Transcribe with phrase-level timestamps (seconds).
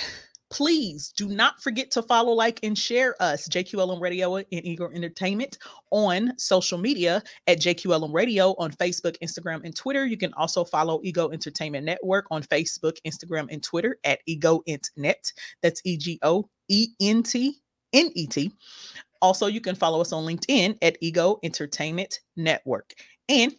[0.54, 5.58] Please do not forget to follow, like, and share us, JQLM Radio and Ego Entertainment,
[5.90, 10.06] on social media at JQLM Radio on Facebook, Instagram, and Twitter.
[10.06, 14.62] You can also follow Ego Entertainment Network on Facebook, Instagram, and Twitter at Ego
[14.96, 15.32] Net.
[15.64, 17.60] That's E G O E N T
[17.92, 18.52] N E T.
[19.24, 22.94] Also, you can follow us on LinkedIn at Ego Entertainment Network.
[23.28, 23.56] And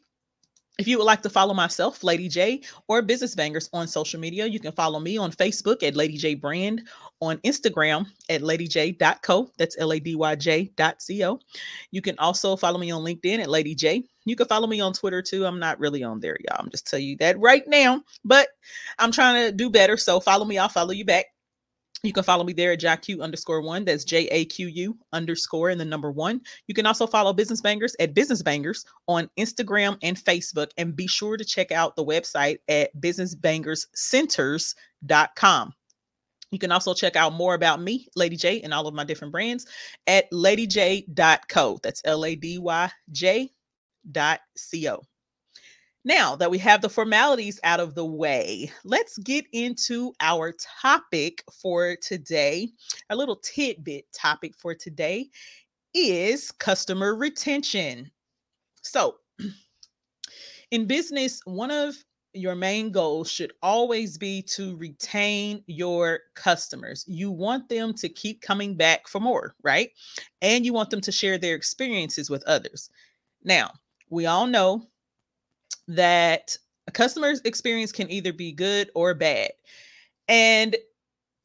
[0.78, 4.46] if you would like to follow myself, Lady J, or Business Bangers on social media,
[4.46, 6.82] you can follow me on Facebook at Lady J Brand,
[7.20, 9.50] on Instagram at ladyj.co.
[9.56, 11.40] That's L A D Y J.co.
[11.90, 14.04] You can also follow me on LinkedIn at Lady J.
[14.24, 15.46] You can follow me on Twitter too.
[15.46, 16.60] I'm not really on there, y'all.
[16.60, 18.48] I'm just telling you that right now, but
[18.98, 19.96] I'm trying to do better.
[19.96, 21.26] So follow me, I'll follow you back.
[22.04, 23.86] You can follow me there at JAQ underscore one.
[23.86, 26.42] That's J A Q U underscore and the number one.
[26.66, 30.70] You can also follow Business Bangers at Business Bangers on Instagram and Facebook.
[30.76, 35.72] And be sure to check out the website at businessbangerscenters.com.
[36.50, 39.32] You can also check out more about me, Lady J, and all of my different
[39.32, 39.64] brands
[40.06, 41.78] at ladyj.co.
[41.82, 43.50] That's L A D Y J
[44.12, 45.00] dot C O.
[46.06, 51.42] Now that we have the formalities out of the way, let's get into our topic
[51.50, 52.68] for today.
[53.08, 55.30] Our little tidbit topic for today
[55.94, 58.10] is customer retention.
[58.82, 59.16] So,
[60.70, 61.94] in business, one of
[62.34, 67.04] your main goals should always be to retain your customers.
[67.08, 69.88] You want them to keep coming back for more, right?
[70.42, 72.90] And you want them to share their experiences with others.
[73.42, 73.70] Now,
[74.10, 74.88] we all know
[75.88, 76.56] that
[76.86, 79.50] a customer's experience can either be good or bad.
[80.28, 80.76] And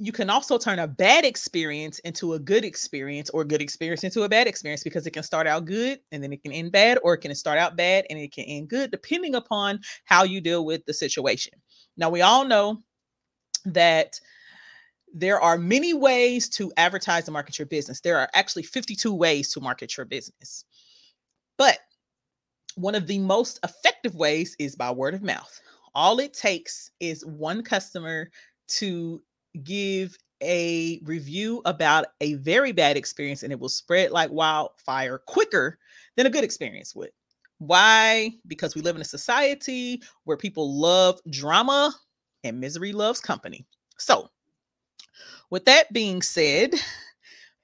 [0.01, 4.23] you can also turn a bad experience into a good experience or good experience into
[4.23, 6.97] a bad experience because it can start out good and then it can end bad
[7.03, 10.39] or it can start out bad and it can end good depending upon how you
[10.39, 11.53] deal with the situation.
[11.97, 12.81] Now we all know
[13.65, 14.17] that
[15.13, 17.99] there are many ways to advertise and market your business.
[17.99, 20.63] There are actually 52 ways to market your business.
[21.57, 21.79] But
[22.79, 25.59] one of the most effective ways is by word of mouth.
[25.95, 28.29] All it takes is one customer
[28.69, 29.21] to
[29.63, 35.77] give a review about a very bad experience and it will spread like wildfire quicker
[36.15, 37.09] than a good experience would.
[37.57, 38.31] Why?
[38.47, 41.93] Because we live in a society where people love drama
[42.45, 43.65] and misery loves company.
[43.97, 44.29] So,
[45.49, 46.75] with that being said,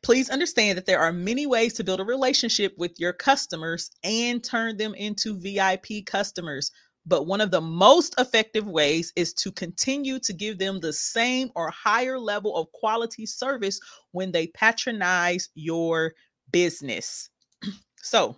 [0.05, 4.43] Please understand that there are many ways to build a relationship with your customers and
[4.43, 6.69] turn them into VIP customers.
[7.07, 11.49] But one of the most effective ways is to continue to give them the same
[11.55, 13.79] or higher level of quality service
[14.11, 16.13] when they patronize your
[16.51, 17.31] business.
[17.95, 18.35] so,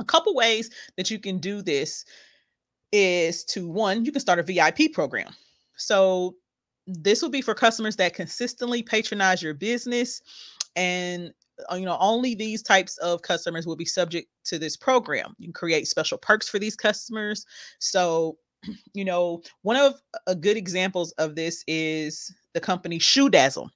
[0.00, 0.68] a couple ways
[0.98, 2.04] that you can do this
[2.92, 5.32] is to one, you can start a VIP program.
[5.78, 6.34] So,
[6.86, 10.20] this will be for customers that consistently patronize your business
[10.76, 11.32] and
[11.70, 15.34] uh, you know only these types of customers will be subject to this program.
[15.38, 17.44] You can create special perks for these customers.
[17.78, 18.36] So
[18.94, 23.70] you know one of a good examples of this is the company ShoeDazzle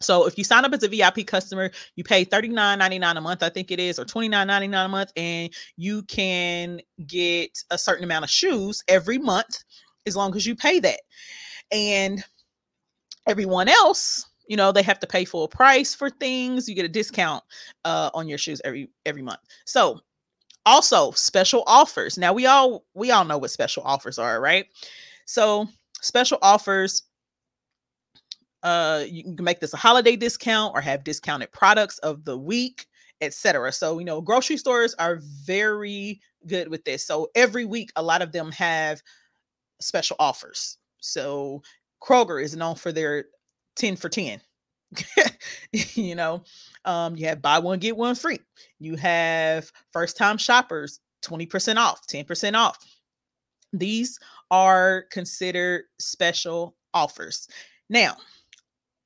[0.00, 3.48] so if you sign up as a VIP customer, you pay $39.99 a month, I
[3.48, 8.30] think it is, or $29.99 a month, and you can get a certain amount of
[8.30, 9.64] shoes every month
[10.06, 11.00] as long as you pay that.
[11.72, 12.22] And
[13.26, 16.88] everyone else you know they have to pay full price for things you get a
[16.88, 17.42] discount
[17.84, 20.00] uh, on your shoes every every month so
[20.64, 24.66] also special offers now we all we all know what special offers are right
[25.24, 25.66] so
[26.00, 27.04] special offers
[28.62, 32.86] uh you can make this a holiday discount or have discounted products of the week
[33.20, 33.72] etc.
[33.72, 37.06] So, you know, grocery stores are very good with this.
[37.06, 39.00] So, every week, a lot of them have
[39.80, 40.78] special offers.
[41.00, 41.62] So,
[42.02, 43.26] Kroger is known for their
[43.76, 44.40] 10 for 10.
[45.72, 46.42] you know,
[46.84, 48.40] um, you have buy one, get one free.
[48.78, 52.78] You have first time shoppers, 20% off, 10% off.
[53.72, 54.18] These
[54.50, 57.48] are considered special offers.
[57.88, 58.16] Now,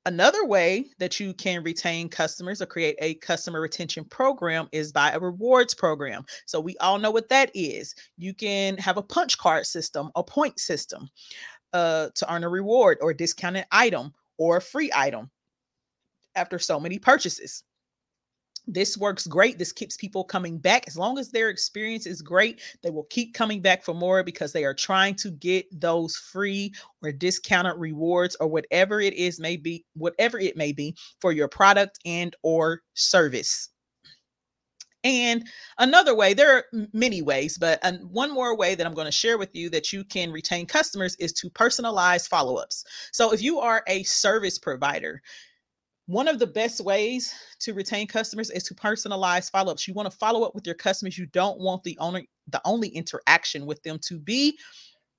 [0.07, 5.11] Another way that you can retain customers or create a customer retention program is by
[5.11, 6.25] a rewards program.
[6.47, 7.93] So we all know what that is.
[8.17, 11.07] You can have a punch card system, a point system
[11.73, 15.29] uh, to earn a reward or discounted item or a free item
[16.35, 17.63] after so many purchases
[18.67, 19.57] this works great.
[19.57, 20.87] This keeps people coming back.
[20.87, 24.53] As long as their experience is great, they will keep coming back for more because
[24.53, 26.71] they are trying to get those free
[27.01, 31.47] or discounted rewards or whatever it is may be, whatever it may be for your
[31.47, 33.69] product and or service.
[35.03, 35.47] And
[35.79, 39.11] another way, there are many ways, but uh, one more way that I'm going to
[39.11, 42.85] share with you that you can retain customers is to personalize follow ups.
[43.11, 45.21] So if you are a service provider,
[46.11, 49.87] one of the best ways to retain customers is to personalize follow-ups.
[49.87, 51.17] You want to follow up with your customers.
[51.17, 54.57] You don't want the only the only interaction with them to be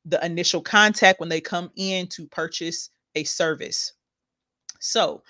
[0.04, 3.94] the initial contact when they come in to purchase a service.
[4.80, 5.22] So,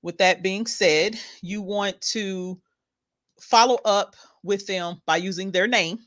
[0.00, 2.58] with that being said, you want to
[3.42, 5.98] follow up with them by using their name,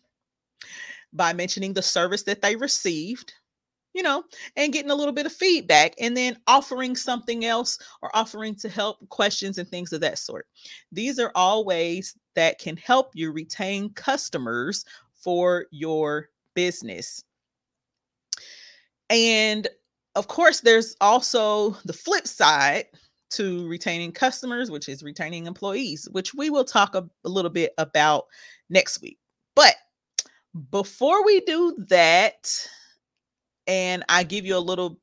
[1.14, 3.34] by mentioning the service that they received,
[3.94, 4.24] you know,
[4.56, 8.70] and getting a little bit of feedback and then offering something else or offering to
[8.70, 10.48] help questions and things of that sort.
[10.92, 17.24] These are all ways that can help you retain customers for your business.
[19.10, 19.68] And
[20.16, 22.86] of course, there's also the flip side
[23.32, 27.74] to retaining customers, which is retaining employees, which we will talk a, a little bit
[27.78, 28.26] about
[28.70, 29.18] next week.
[29.56, 29.76] But
[30.72, 32.68] before we do that,
[33.68, 35.00] and I give you a little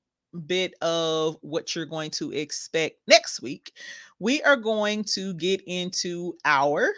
[0.47, 3.73] bit of what you're going to expect next week,
[4.19, 6.93] we are going to get into our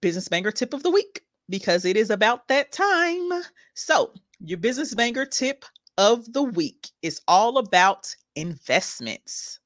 [0.00, 3.42] business banger tip of the week because it is about that time.
[3.74, 5.64] So, your business banger tip
[5.98, 9.60] of the week is all about investments.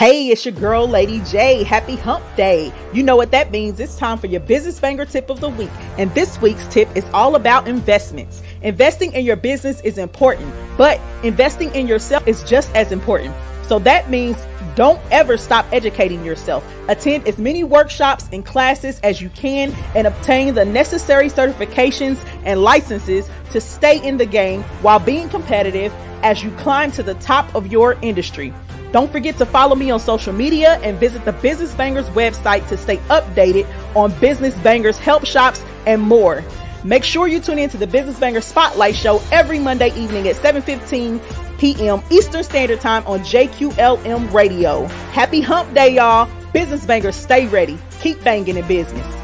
[0.00, 1.62] Hey, it's your girl, Lady J.
[1.62, 2.72] Happy Hump Day.
[2.94, 3.78] You know what that means.
[3.80, 5.68] It's time for your business banger tip of the week.
[5.98, 8.42] And this week's tip is all about investments.
[8.62, 13.34] Investing in your business is important, but investing in yourself is just as important.
[13.66, 14.38] So that means
[14.74, 16.64] don't ever stop educating yourself.
[16.88, 22.62] Attend as many workshops and classes as you can and obtain the necessary certifications and
[22.62, 27.54] licenses to stay in the game while being competitive as you climb to the top
[27.54, 28.54] of your industry.
[28.92, 32.76] Don't forget to follow me on social media and visit the Business Bangers website to
[32.76, 36.44] stay updated on Business Bangers help shops and more.
[36.82, 40.36] Make sure you tune in to the Business Bangers Spotlight Show every Monday evening at
[40.36, 41.20] 7:15
[41.58, 42.02] p.m.
[42.10, 44.86] Eastern Standard Time on JQLM Radio.
[45.12, 46.28] Happy Hump Day, y'all!
[46.52, 47.78] Business Bangers, stay ready.
[48.00, 49.19] Keep banging in business.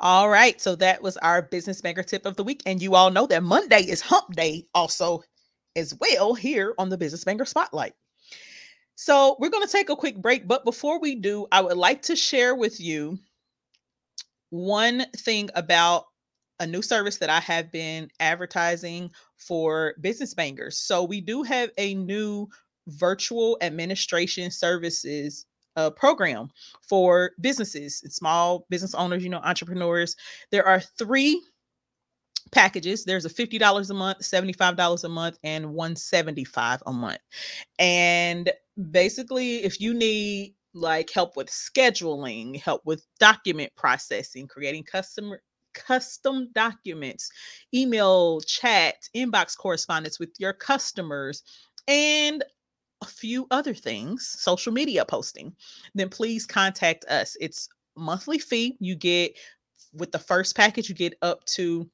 [0.00, 0.60] All right.
[0.60, 2.62] So that was our business banger tip of the week.
[2.66, 5.22] And you all know that Monday is hump day also
[5.74, 7.94] as well here on the Business Banger Spotlight.
[8.94, 10.46] So we're going to take a quick break.
[10.46, 13.18] But before we do, I would like to share with you
[14.50, 16.04] one thing about
[16.60, 20.78] a new service that I have been advertising for business bangers.
[20.78, 22.48] So we do have a new
[22.88, 25.44] virtual administration services
[25.76, 26.50] uh, program
[26.82, 30.16] for businesses and small business owners, you know, entrepreneurs.
[30.50, 31.42] There are three
[32.52, 33.04] packages.
[33.04, 37.18] There's a $50 a month, $75 a month, and 175 a month.
[37.78, 38.50] And
[38.90, 45.40] basically, if you need like help with scheduling, help with document processing, creating customer
[45.74, 47.30] custom documents,
[47.74, 51.42] email, chat, inbox correspondence with your customers,
[51.86, 52.42] and
[53.06, 55.54] few other things, social media posting,
[55.94, 57.36] then please contact us.
[57.40, 58.76] It's monthly fee.
[58.80, 59.36] You get
[59.92, 61.88] with the first package, you get up to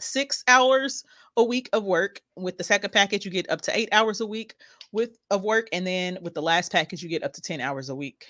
[0.00, 1.04] six hours
[1.36, 2.20] a week of work.
[2.36, 4.54] With the second package, you get up to eight hours a week
[4.92, 7.88] with of work, and then with the last package, you get up to 10 hours
[7.88, 8.26] a week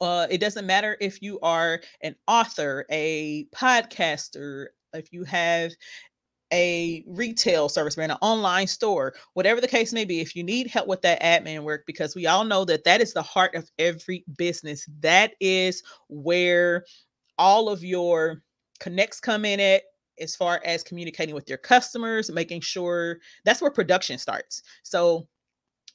[0.00, 5.72] Uh, it doesn't matter if you are an author, a podcaster, if you have
[6.52, 10.68] a retail service brand, an online store, whatever the case may be, if you need
[10.68, 13.70] help with that admin work, because we all know that that is the heart of
[13.78, 16.84] every business, that is where
[17.38, 18.42] all of your
[18.78, 19.82] connects come in at
[20.20, 24.62] as far as communicating with your customers, making sure that's where production starts.
[24.82, 25.28] So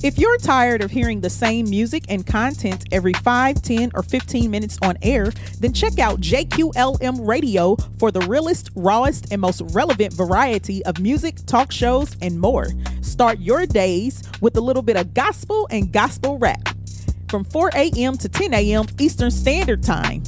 [0.00, 4.48] If you're tired of hearing the same music and content every 5, 10, or 15
[4.48, 10.12] minutes on air, then check out JQLM Radio for the realest, rawest, and most relevant
[10.12, 12.68] variety of music, talk shows, and more.
[13.00, 16.68] Start your days with a little bit of gospel and gospel rap
[17.28, 18.16] from 4 a.m.
[18.18, 18.86] to 10 a.m.
[19.00, 20.22] Eastern Standard Time.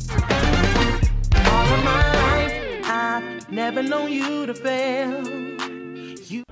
[3.51, 5.27] Never known you to fail.
[5.27, 6.45] You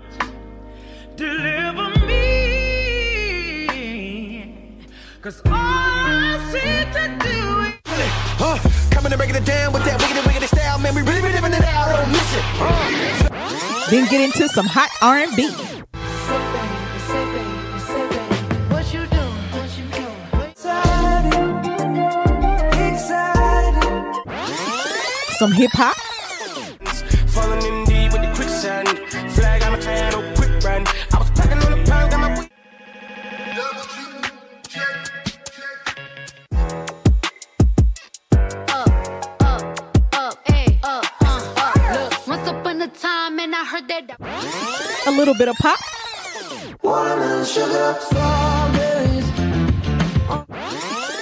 [1.14, 2.88] deliver me.
[5.22, 7.74] Cause all I seem to do is.
[8.34, 8.58] Huh,
[8.90, 10.96] coming and breaking it down with that wicked, wicked style, man.
[10.96, 12.42] We really be living it out, don't miss it.
[12.42, 13.90] Huh.
[13.90, 15.52] Then get into some hot R&B.
[25.38, 26.07] Some hip hop
[27.38, 28.88] falling in deep with the quicksand.
[29.34, 30.48] Flag on my hand, oh quick.
[31.14, 32.48] I was packing on the pound, got my.
[43.02, 44.16] Time and I heard that
[45.06, 45.78] a little bit of pop
[47.44, 47.98] sugar,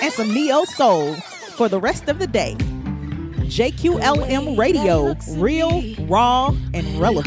[0.02, 1.14] and some neo soul
[1.56, 2.56] for the rest of the day.
[3.46, 7.26] JQLM Radio, real, raw, and relevant.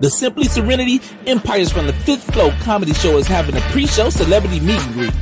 [0.00, 4.58] The Simply Serenity Empires from the Fifth Flow comedy show is having a pre-show celebrity
[4.58, 5.12] meet and greet.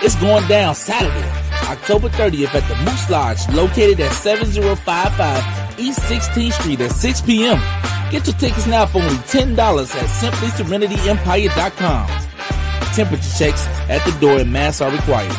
[0.00, 1.28] It's going down Saturday,
[1.68, 7.58] October 30th at the Moose Lodge, located at 7055 East 16th Street at 6 p.m.
[8.12, 12.27] Get your tickets now for only $10 at simplyserenityempire.com.
[12.98, 15.32] Temperature checks at the door and masks are required.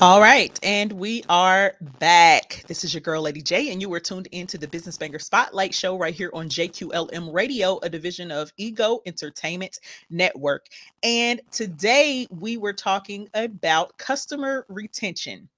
[0.00, 2.62] All right, and we are back.
[2.68, 5.74] This is your girl, Lady J, and you were tuned into the Business Banger Spotlight
[5.74, 10.66] Show right here on JQLM Radio, a division of Ego Entertainment Network.
[11.02, 15.48] And today we were talking about customer retention.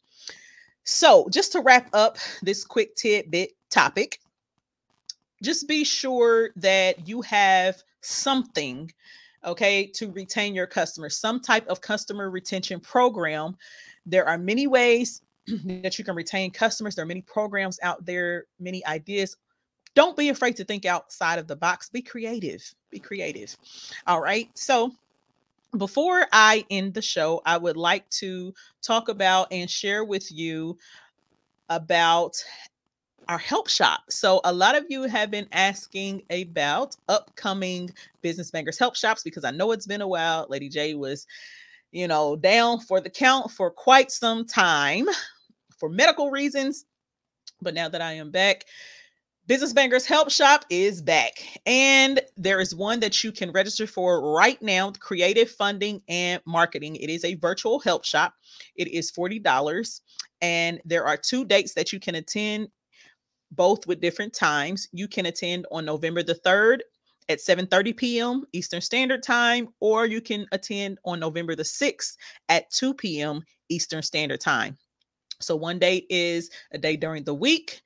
[0.84, 4.18] So, just to wrap up this quick tidbit topic,
[5.42, 8.90] just be sure that you have something
[9.44, 13.56] okay to retain your customers some type of customer retention program.
[14.06, 16.94] There are many ways that you can retain customers.
[16.94, 19.36] There are many programs out there many ideas.
[19.94, 21.88] Don't be afraid to think outside of the box.
[21.88, 22.62] Be creative.
[22.90, 23.56] Be creative.
[24.06, 24.48] All right.
[24.54, 24.92] So
[25.78, 30.76] before i end the show i would like to talk about and share with you
[31.68, 32.34] about
[33.28, 34.00] our help shop.
[34.08, 37.90] So a lot of you have been asking about upcoming
[38.22, 40.46] business bangers help shops because I know it's been a while.
[40.48, 41.26] Lady J was,
[41.92, 45.06] you know, down for the count for quite some time
[45.78, 46.84] for medical reasons.
[47.62, 48.64] But now that I am back,
[49.46, 51.32] Business Bangers Help Shop is back,
[51.66, 56.94] and there is one that you can register for right now creative funding and marketing.
[56.94, 58.34] It is a virtual help shop,
[58.76, 60.00] it is $40,
[60.40, 62.68] and there are two dates that you can attend,
[63.50, 64.88] both with different times.
[64.92, 66.80] You can attend on November the 3rd
[67.28, 68.44] at 7:30 p.m.
[68.52, 72.16] Eastern Standard Time or you can attend on November the 6th
[72.48, 73.42] at 2 p.m.
[73.68, 74.76] Eastern Standard Time.
[75.40, 77.80] So one day is a day during the week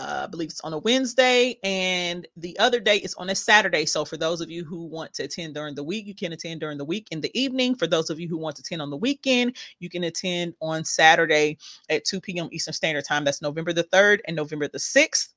[0.00, 3.84] uh, I believe it's on a Wednesday, and the other day is on a Saturday.
[3.84, 6.60] So, for those of you who want to attend during the week, you can attend
[6.60, 7.74] during the week in the evening.
[7.74, 10.86] For those of you who want to attend on the weekend, you can attend on
[10.86, 11.58] Saturday
[11.90, 12.48] at 2 p.m.
[12.50, 13.24] Eastern Standard Time.
[13.24, 15.28] That's November the 3rd and November the 6th.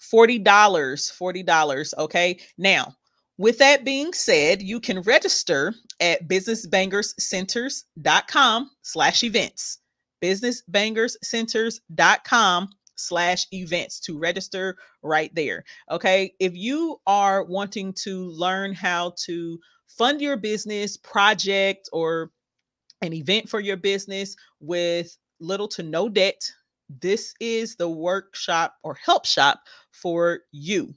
[0.00, 1.94] $40, $40.
[1.98, 2.38] Okay.
[2.56, 2.94] Now,
[3.38, 9.78] with that being said, you can register at businessbangerscenters.com slash events
[10.22, 15.64] businessbangerscenters.com slash events to register right there.
[15.90, 16.34] Okay.
[16.38, 22.30] If you are wanting to learn how to fund your business project or
[23.00, 26.40] an event for your business with little to no debt,
[27.00, 29.60] this is the workshop or help shop
[29.92, 30.94] for you.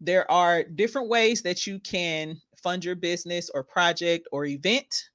[0.00, 5.10] There are different ways that you can fund your business or project or event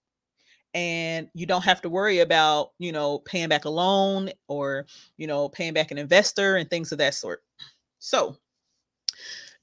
[0.78, 4.86] and you don't have to worry about you know paying back a loan or
[5.18, 7.42] you know paying back an investor and things of that sort.
[7.98, 8.38] So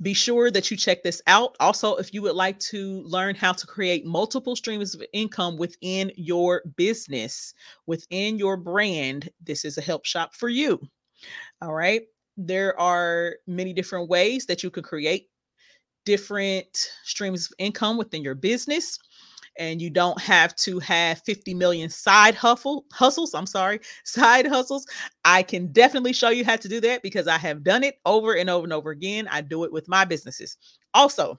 [0.03, 1.55] be sure that you check this out.
[1.61, 6.11] Also if you would like to learn how to create multiple streams of income within
[6.17, 7.55] your business
[7.87, 10.81] within your brand this is a help shop for you.
[11.63, 12.03] All right?
[12.37, 15.29] There are many different ways that you can create
[16.05, 18.99] different streams of income within your business
[19.59, 24.87] and you don't have to have 50 million side hustle hustles i'm sorry side hustles
[25.25, 28.35] i can definitely show you how to do that because i have done it over
[28.35, 30.57] and over and over again i do it with my businesses.
[30.93, 31.39] Also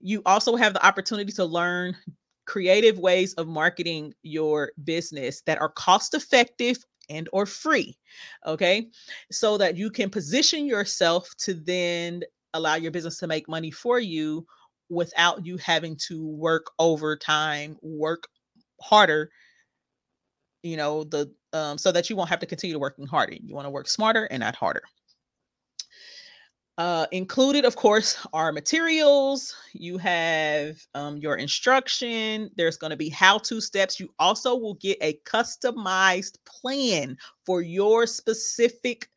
[0.00, 1.96] you also have the opportunity to learn
[2.44, 7.96] creative ways of marketing your business that are cost effective and or free
[8.46, 8.88] okay?
[9.30, 12.22] So that you can position yourself to then
[12.54, 14.46] allow your business to make money for you
[14.88, 18.28] without you having to work overtime, work
[18.80, 19.30] harder,
[20.62, 23.34] you know, the um, so that you won't have to continue working harder.
[23.34, 24.82] You want to work smarter and not harder.
[26.78, 29.56] Uh, included, of course, are materials.
[29.72, 32.50] You have um, your instruction.
[32.56, 33.98] There's going to be how to steps.
[33.98, 39.08] You also will get a customized plan for your specific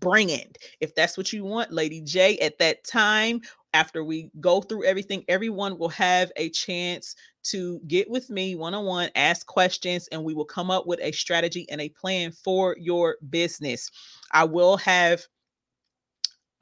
[0.00, 0.58] brand.
[0.80, 3.42] If that's what you want, Lady J, at that time,
[3.74, 8.72] after we go through everything, everyone will have a chance to get with me one
[8.72, 12.32] on one, ask questions, and we will come up with a strategy and a plan
[12.32, 13.90] for your business.
[14.32, 15.26] I will have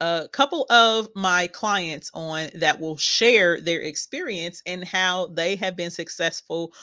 [0.01, 5.77] a couple of my clients on that will share their experience and how they have
[5.77, 6.73] been successful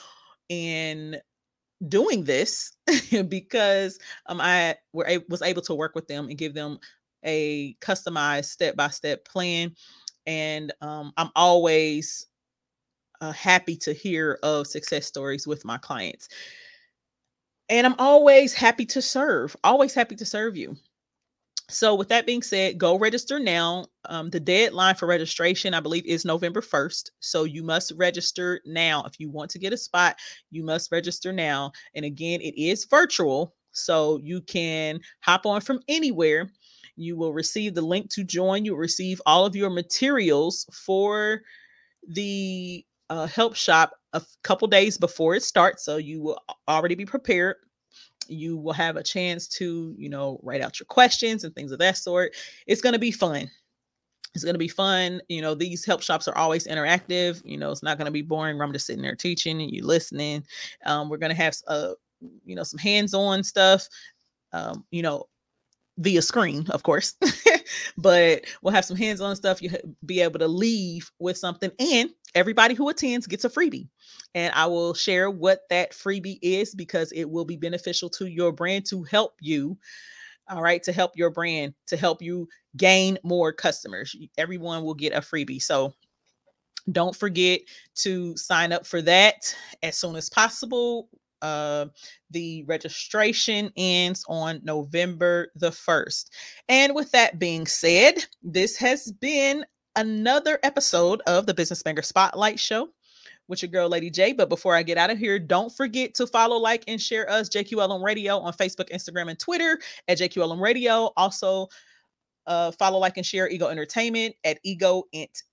[0.48, 1.16] in
[1.88, 2.72] doing this
[3.28, 6.78] because um, I were, was able to work with them and give them
[7.24, 9.74] a customized step by step plan
[10.26, 12.26] and um, I'm always
[13.20, 16.28] uh, happy to hear of success stories with my clients.
[17.68, 20.76] And I'm always happy to serve, always happy to serve you.
[21.68, 23.84] So, with that being said, go register now.
[24.06, 27.10] Um, the deadline for registration, I believe, is November 1st.
[27.20, 29.04] So, you must register now.
[29.04, 30.16] If you want to get a spot,
[30.50, 31.70] you must register now.
[31.94, 33.54] And again, it is virtual.
[33.70, 36.50] So, you can hop on from anywhere
[36.96, 38.64] you will receive the link to join.
[38.64, 41.42] You'll receive all of your materials for
[42.08, 45.84] the uh, help shop a couple days before it starts.
[45.84, 47.56] So you will already be prepared.
[48.28, 51.78] You will have a chance to, you know, write out your questions and things of
[51.80, 52.32] that sort.
[52.66, 53.50] It's going to be fun.
[54.34, 55.20] It's going to be fun.
[55.28, 57.42] You know, these help shops are always interactive.
[57.44, 59.84] You know, it's not going to be boring I'm just sitting there teaching and you
[59.84, 60.44] listening.
[60.86, 61.94] Um, we're going to have, uh,
[62.44, 63.88] you know, some hands on stuff.
[64.52, 65.24] Um, you know,
[66.00, 67.14] via screen, of course.
[67.98, 69.62] but we'll have some hands-on stuff.
[69.62, 69.70] You
[70.04, 73.88] be able to leave with something, and everybody who attends gets a freebie.
[74.34, 78.52] And I will share what that freebie is because it will be beneficial to your
[78.52, 79.78] brand to help you.
[80.48, 84.16] All right, to help your brand, to help you gain more customers.
[84.36, 85.62] Everyone will get a freebie.
[85.62, 85.94] So
[86.90, 87.60] don't forget
[87.96, 91.08] to sign up for that as soon as possible
[91.42, 91.86] uh,
[92.30, 96.30] the registration ends on November the 1st.
[96.68, 99.64] And with that being said, this has been
[99.96, 102.88] another episode of the Business Banger Spotlight Show
[103.48, 104.32] with your girl, Lady J.
[104.32, 107.48] But before I get out of here, don't forget to follow, like, and share us,
[107.48, 111.10] JQLM Radio, on Facebook, Instagram, and Twitter at JQLM Radio.
[111.16, 111.68] Also,
[112.46, 115.04] Uh, follow, like, and share Ego Entertainment at Ego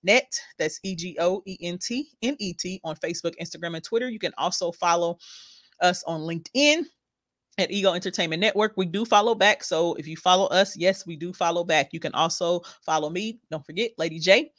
[0.02, 0.40] Net.
[0.58, 4.08] That's E G O E N T N E T on Facebook, Instagram, and Twitter.
[4.08, 5.18] You can also follow
[5.80, 6.84] us on LinkedIn
[7.58, 8.74] at Ego Entertainment Network.
[8.76, 9.64] We do follow back.
[9.64, 11.92] So if you follow us, yes, we do follow back.
[11.92, 13.40] You can also follow me.
[13.50, 14.52] Don't forget Lady J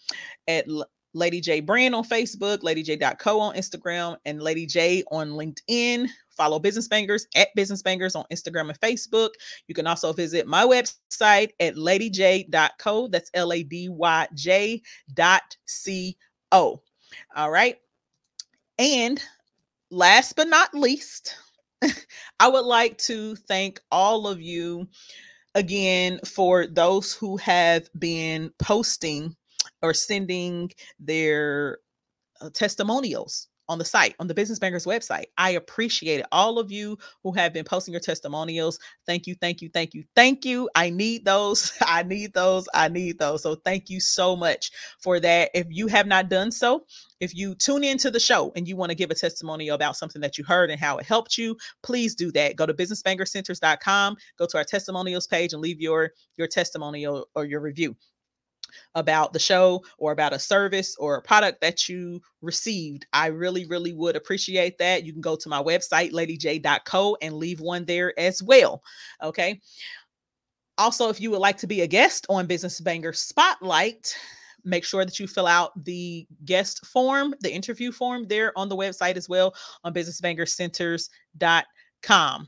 [0.48, 0.66] at
[1.14, 6.08] Lady J Brand on Facebook, Lady J.co on Instagram, and Lady J on LinkedIn.
[6.30, 9.30] Follow Business Bangers at Business Bangers on Instagram and Facebook.
[9.68, 13.08] You can also visit my website at ladyj.co.
[13.08, 14.82] That's L A D Y J
[15.14, 16.18] dot C
[16.52, 16.82] O.
[17.36, 17.78] All right.
[18.78, 19.22] And
[19.92, 21.36] last but not least,
[22.40, 24.88] I would like to thank all of you
[25.56, 29.36] again for those who have been posting
[29.82, 31.80] or sending their
[32.42, 35.26] uh, testimonials on the site, on the Business Bangers website.
[35.38, 36.26] I appreciate it.
[36.32, 38.80] All of you who have been posting your testimonials.
[39.06, 40.70] Thank you, thank you, thank you, thank you.
[40.76, 41.72] I need those.
[41.82, 42.68] I need those.
[42.74, 43.44] I need those.
[43.44, 45.52] So thank you so much for that.
[45.54, 46.86] If you have not done so,
[47.20, 50.22] if you tune into the show and you want to give a testimonial about something
[50.22, 52.56] that you heard and how it helped you, please do that.
[52.56, 57.60] Go to businessbangercenters.com, go to our testimonials page and leave your your testimonial or your
[57.62, 57.96] review
[58.96, 63.06] about the show or about a service or a product that you received.
[63.14, 65.06] I really, really would appreciate that.
[65.06, 68.82] You can go to my website, ladyj.co, and leave one there as well.
[69.24, 69.62] Okay.
[70.78, 74.16] Also, if you would like to be a guest on Business Banger Spotlight,
[74.64, 78.76] make sure that you fill out the guest form, the interview form there on the
[78.76, 79.54] website as well
[79.84, 82.48] on businessbangercenters.com.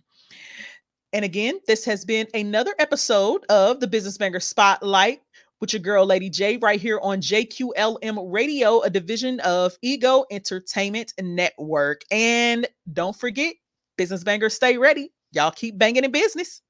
[1.14, 5.20] And again, this has been another episode of the Business Banger Spotlight
[5.62, 11.14] with your girl, Lady J, right here on JQLM Radio, a division of Ego Entertainment
[11.22, 12.02] Network.
[12.12, 13.54] And don't forget,
[13.96, 15.14] Business Bangers, stay ready.
[15.32, 16.62] Y'all keep banging in business.